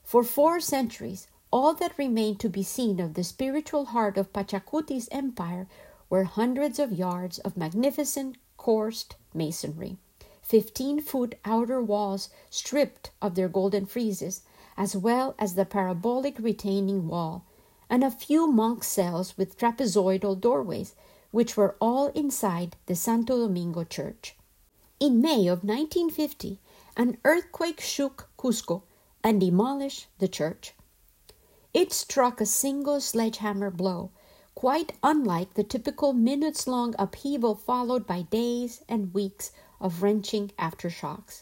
[0.04, 5.10] For four centuries, all that remained to be seen of the spiritual heart of Pachacuti's
[5.12, 5.68] empire
[6.10, 9.98] were hundreds of yards of magnificent coursed masonry,
[10.40, 14.42] fifteen foot outer walls stripped of their golden friezes,
[14.78, 17.44] as well as the parabolic retaining wall,
[17.90, 20.94] and a few monk cells with trapezoidal doorways,
[21.32, 24.36] which were all inside the Santo Domingo church.
[25.00, 26.60] In May of 1950,
[26.96, 28.84] an earthquake shook Cusco
[29.24, 30.76] and demolished the church.
[31.74, 34.12] It struck a single sledgehammer blow,
[34.62, 41.42] quite unlike the typical minutes long upheaval followed by days and weeks of wrenching aftershocks.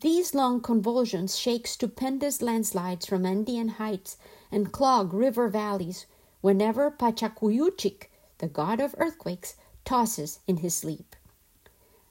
[0.00, 4.16] These long convulsions shake stupendous landslides from Andean heights
[4.50, 6.06] and clog river valleys
[6.40, 8.04] whenever Pachacuyuchic,
[8.38, 11.14] the god of earthquakes, tosses in his sleep.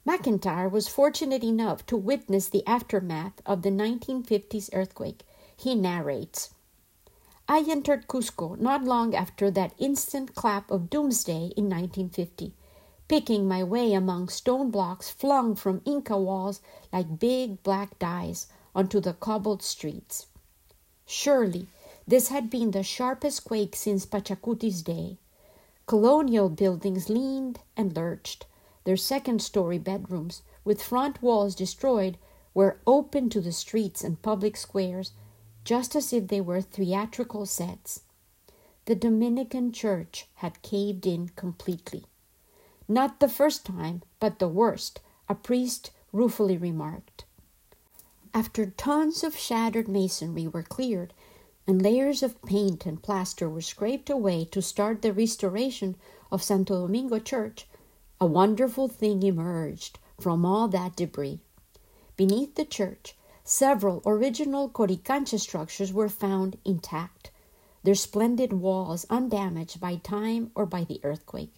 [0.06, 5.24] McIntyre was fortunate enough to witness the aftermath of the 1950s earthquake.
[5.56, 6.50] He narrates
[7.48, 12.52] I entered Cusco not long after that instant clap of doomsday in 1950
[13.08, 16.60] picking my way among stone blocks flung from Inca walls
[16.92, 20.26] like big black dice onto the cobbled streets.
[21.06, 21.68] Surely
[22.06, 25.16] this had been the sharpest quake since Pachacuti's day.
[25.86, 28.44] Colonial buildings leaned and lurched.
[28.84, 32.18] Their second story bedrooms, with front walls destroyed,
[32.52, 35.12] were open to the streets and public squares,
[35.68, 38.00] just as if they were theatrical sets.
[38.86, 42.06] The Dominican church had caved in completely.
[42.88, 47.26] Not the first time, but the worst, a priest ruefully remarked.
[48.32, 51.12] After tons of shattered masonry were cleared
[51.66, 55.96] and layers of paint and plaster were scraped away to start the restoration
[56.32, 57.68] of Santo Domingo Church,
[58.18, 61.40] a wonderful thing emerged from all that debris.
[62.16, 63.17] Beneath the church,
[63.48, 67.30] several original Coricancha structures were found intact,
[67.82, 71.54] their splendid walls undamaged by time or by the earthquake.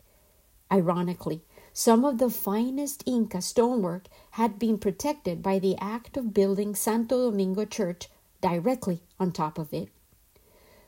[0.70, 6.76] Ironically, some of the finest Inca stonework had been protected by the act of building
[6.76, 8.08] Santo Domingo Church
[8.40, 9.88] directly on top of it.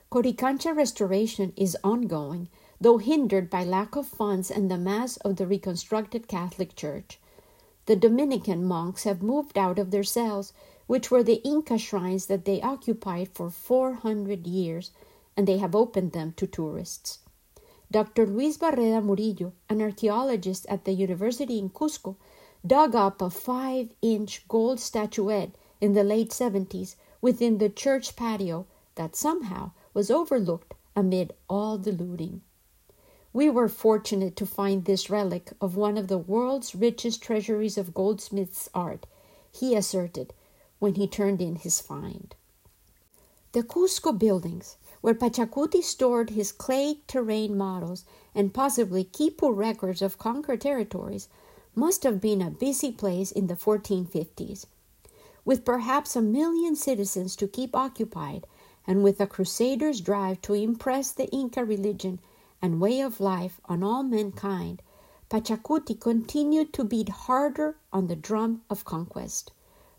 [0.08, 2.48] Coricancha restoration is ongoing,
[2.80, 7.18] though hindered by lack of funds and the mass of the reconstructed Catholic Church.
[7.86, 10.52] The Dominican monks have moved out of their cells,
[10.92, 14.90] which were the Inca shrines that they occupied for 400 years,
[15.34, 17.20] and they have opened them to tourists.
[17.90, 18.26] Dr.
[18.26, 22.16] Luis Barreda Murillo, an archaeologist at the university in Cusco,
[22.66, 28.66] dug up a five inch gold statuette in the late 70s within the church patio
[28.96, 32.42] that somehow was overlooked amid all the looting.
[33.32, 37.94] We were fortunate to find this relic of one of the world's richest treasuries of
[37.94, 39.06] goldsmith's art,
[39.50, 40.34] he asserted
[40.82, 42.34] when he turned in his find.
[43.52, 48.04] The Cusco buildings where Pachacuti stored his clay terrain models
[48.34, 51.28] and possibly quipu records of conquered territories,
[51.74, 54.66] must have been a busy place in the 1450s.
[55.44, 58.46] With perhaps a million citizens to keep occupied,
[58.86, 62.20] and with a crusader's drive to impress the Inca religion
[62.60, 64.82] and way of life on all mankind,
[65.28, 69.50] Pachacuti continued to beat harder on the drum of conquest.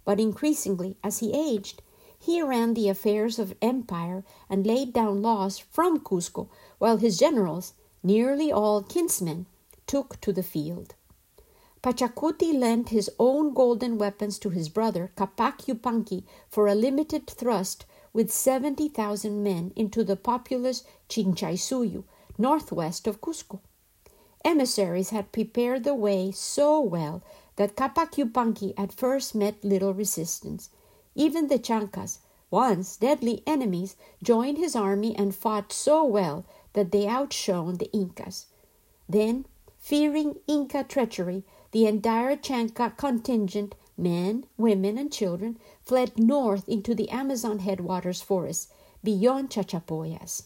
[0.05, 1.81] But increasingly, as he aged,
[2.17, 6.47] he ran the affairs of empire and laid down laws from Cusco,
[6.77, 9.45] while his generals, nearly all kinsmen,
[9.87, 10.95] took to the field.
[11.81, 17.85] Pachacuti lent his own golden weapons to his brother Capac Yupanqui for a limited thrust
[18.13, 22.05] with 70,000 men into the populous Chinchaysuyu,
[22.37, 23.59] northwest of Cusco.
[24.45, 27.21] Emissaries had prepared the way so well
[27.55, 30.69] that Capac Yupanqui at first met little resistance.
[31.15, 37.07] Even the Chancas, once deadly enemies, joined his army and fought so well that they
[37.07, 38.47] outshone the Incas.
[39.07, 39.45] Then,
[39.79, 47.09] fearing Inca treachery, the entire Chanca contingent, men, women, and children, fled north into the
[47.09, 48.71] Amazon headwaters forests
[49.03, 50.43] beyond Chachapoyas.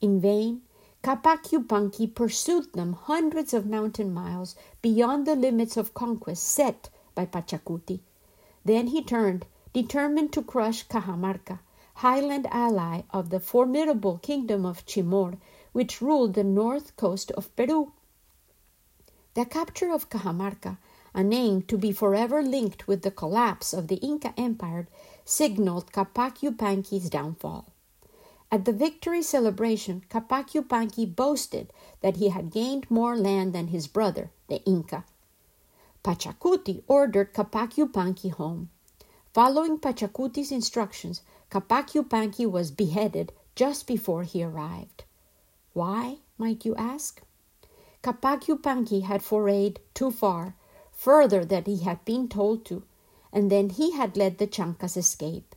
[0.00, 0.62] In vain,
[1.02, 8.00] Capac pursued them hundreds of mountain miles beyond the limits of conquest set by Pachacuti.
[8.64, 11.58] Then he turned determined to crush Cajamarca,
[11.94, 15.38] highland ally of the formidable kingdom of Chimor,
[15.72, 17.92] which ruled the north coast of Peru.
[19.34, 20.78] The capture of Cajamarca
[21.14, 24.88] a name to be forever linked with the collapse of the Inca Empire,
[25.24, 27.71] signaled Capac Yupanqui's downfall.
[28.52, 31.72] At the victory celebration, Capac Yupanqui boasted
[32.02, 35.06] that he had gained more land than his brother, the Inca.
[36.04, 38.68] Pachacuti ordered Capac Yupanqui home.
[39.32, 45.04] Following Pachacuti's instructions, Capac Yupanqui was beheaded just before he arrived.
[45.72, 47.22] Why, might you ask?
[48.02, 50.56] Capac Yupanqui had forayed too far,
[50.90, 52.82] further than he had been told to,
[53.32, 55.54] and then he had let the Chancas escape.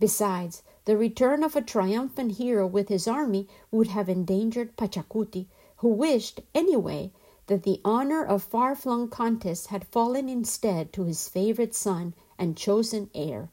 [0.00, 5.88] Besides, the return of a triumphant hero with his army would have endangered Pachacuti, who
[5.88, 7.12] wished, anyway,
[7.46, 12.56] that the honor of far flung contests had fallen instead to his favorite son and
[12.56, 13.50] chosen heir,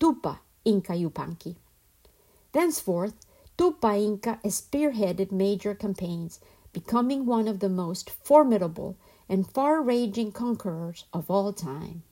[0.00, 1.56] Tupa Inca Yupanqui.
[2.52, 3.14] Thenceforth,
[3.56, 6.40] Tupa Inca spearheaded major campaigns,
[6.72, 8.96] becoming one of the most formidable
[9.28, 12.02] and far ranging conquerors of all time.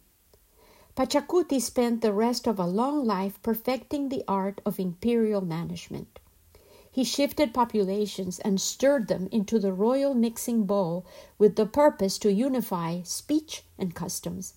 [0.97, 6.21] Pachacuti spent the rest of a long life perfecting the art of imperial management.
[6.89, 11.05] He shifted populations and stirred them into the royal mixing bowl
[11.37, 14.55] with the purpose to unify speech and customs.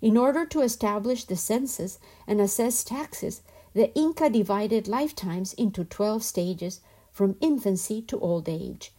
[0.00, 1.98] In order to establish the census
[2.28, 8.92] and assess taxes, the Inca divided lifetimes into 12 stages from infancy to old age.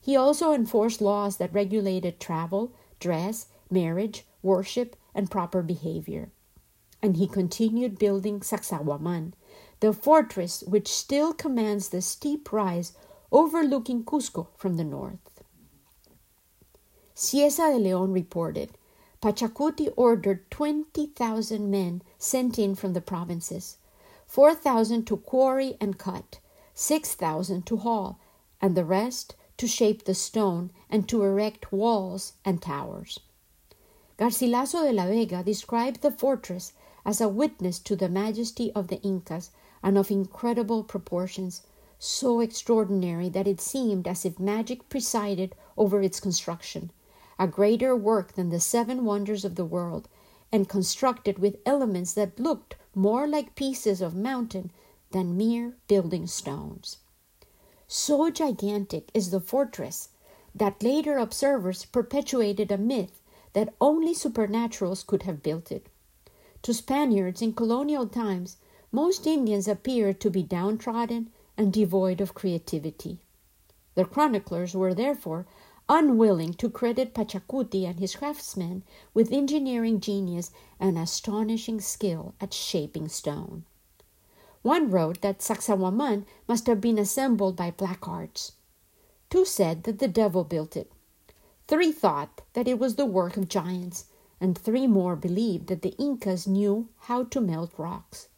[0.00, 6.30] He also enforced laws that regulated travel, dress, marriage, worship, and proper behavior.
[7.02, 9.34] And he continued building Sacsayhuaman,
[9.80, 12.92] the fortress which still commands the steep rise
[13.30, 15.42] overlooking Cusco from the north.
[17.14, 18.70] Cieza de Leon reported
[19.22, 23.78] Pachacuti ordered 20,000 men sent in from the provinces,
[24.26, 26.40] 4,000 to quarry and cut,
[26.74, 28.18] 6,000 to haul,
[28.60, 33.20] and the rest to shape the stone and to erect walls and towers.
[34.16, 36.72] Garcilaso de la Vega described the fortress
[37.04, 39.50] as a witness to the majesty of the Incas
[39.82, 41.62] and of incredible proportions,
[41.98, 46.92] so extraordinary that it seemed as if magic presided over its construction,
[47.40, 50.08] a greater work than the seven wonders of the world,
[50.52, 54.70] and constructed with elements that looked more like pieces of mountain
[55.10, 56.98] than mere building stones.
[57.88, 60.10] So gigantic is the fortress
[60.54, 63.20] that later observers perpetuated a myth
[63.54, 65.88] that only supernaturals could have built it.
[66.62, 68.58] To Spaniards in colonial times,
[68.92, 73.18] most Indians appeared to be downtrodden and devoid of creativity.
[73.94, 75.46] The chroniclers were therefore
[75.88, 78.82] unwilling to credit Pachacuti and his craftsmen
[79.12, 80.50] with engineering genius
[80.80, 83.64] and astonishing skill at shaping stone.
[84.62, 88.52] One wrote that Sacsayhuaman must have been assembled by black arts.
[89.28, 90.90] Two said that the devil built it.
[91.66, 94.06] Three thought that it was the work of giants,
[94.40, 98.28] and three more believed that the Incas knew how to melt rocks.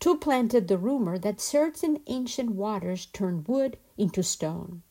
[0.00, 4.82] Two planted the rumor that certain ancient waters turned wood into stone.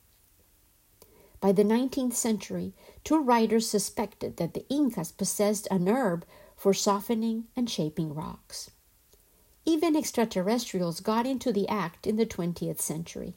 [1.39, 7.47] By the 19th century, two writers suspected that the Incas possessed an herb for softening
[7.55, 8.72] and shaping rocks.
[9.65, 13.36] Even extraterrestrials got into the act in the 20th century.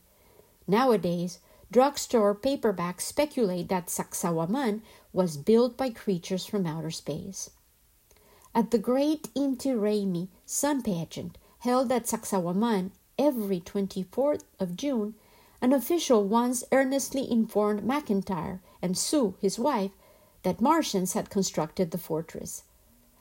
[0.66, 1.41] Nowadays,
[1.72, 4.80] Drugstore paperbacks speculate that Sacsayhuaman
[5.12, 7.50] was built by creatures from outer space.
[8.52, 15.14] At the great Inti Raymi sun pageant held at Sacsayhuaman every 24th of June,
[15.62, 19.92] an official once earnestly informed McIntyre and Sue, his wife,
[20.42, 22.64] that Martians had constructed the fortress.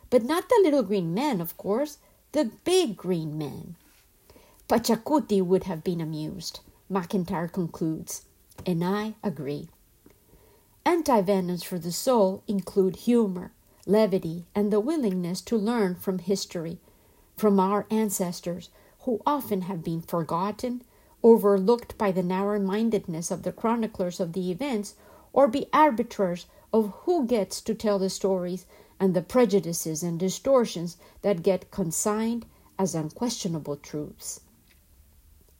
[0.09, 1.99] But not the little green men, of course,
[2.31, 3.75] the big green men.
[4.67, 8.23] Pachacuti would have been amused, McIntyre concludes
[8.65, 9.69] and I agree.
[10.85, 13.51] Antivenoms for the soul include humor,
[13.85, 16.79] levity, and the willingness to learn from history,
[17.37, 18.69] from our ancestors
[19.01, 20.81] who often have been forgotten,
[21.23, 24.95] overlooked by the narrow mindedness of the chroniclers of the events,
[25.31, 28.65] or be arbiters of who gets to tell the stories
[28.99, 32.45] and the prejudices and distortions that get consigned
[32.77, 34.41] as unquestionable truths.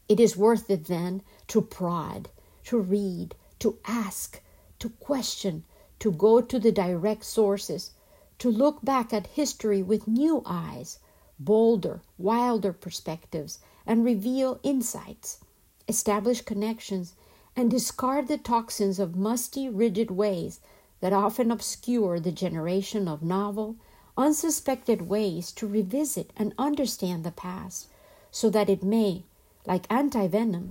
[0.08, 2.30] It is worth it, then, to prod
[2.70, 4.44] to read, to ask,
[4.78, 5.64] to question,
[5.98, 7.94] to go to the direct sources,
[8.38, 11.00] to look back at history with new eyes,
[11.40, 13.58] bolder, wilder perspectives,
[13.88, 15.40] and reveal insights,
[15.88, 17.16] establish connections,
[17.56, 20.60] and discard the toxins of musty, rigid ways
[21.00, 23.78] that often obscure the generation of novel,
[24.16, 27.88] unsuspected ways to revisit and understand the past,
[28.30, 29.24] so that it may,
[29.66, 30.70] like antivenom,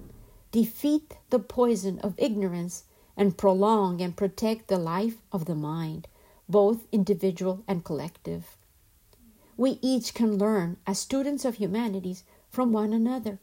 [0.51, 2.85] defeat the poison of ignorance,
[3.17, 6.07] and prolong and protect the life of the mind,
[6.49, 8.57] both individual and collective.
[9.57, 13.41] We each can learn, as students of humanities, from one another,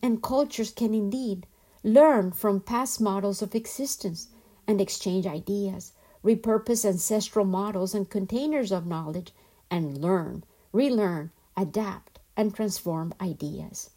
[0.00, 1.46] and cultures can indeed
[1.82, 4.28] learn from past models of existence
[4.66, 5.92] and exchange ideas,
[6.24, 9.32] repurpose ancestral models and containers of knowledge,
[9.70, 13.90] and learn, relearn, adapt, and transform ideas.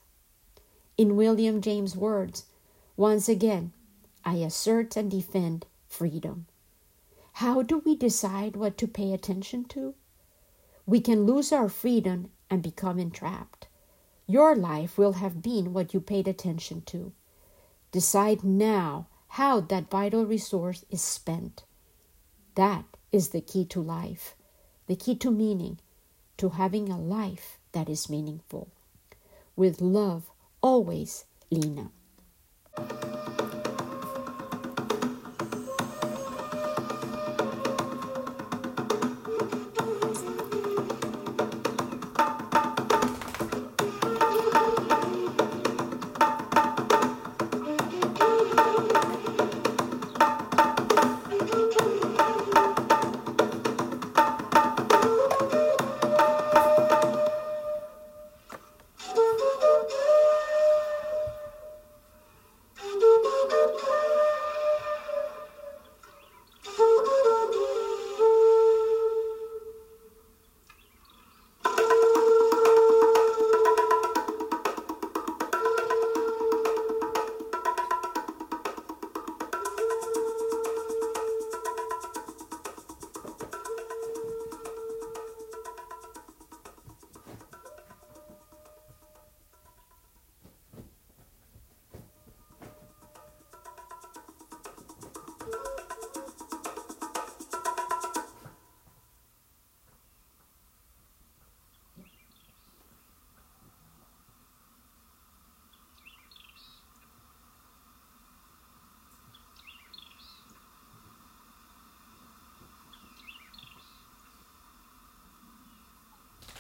[1.00, 2.44] In William James' words,
[2.98, 3.72] once again,
[4.26, 6.48] I assert and defend freedom.
[7.36, 9.96] How do we decide what to pay attention to?
[10.86, 13.68] We can lose our freedom and become entrapped.
[14.28, 17.14] Your life will have been what you paid attention to.
[17.94, 19.08] Decide now
[19.40, 21.64] how that vital resource is spent.
[22.56, 22.84] That
[23.14, 24.36] is the key to life,
[24.88, 25.80] the key to meaning,
[26.36, 28.68] to having a life that is meaningful.
[29.56, 30.30] With love,
[30.62, 31.92] always Lena.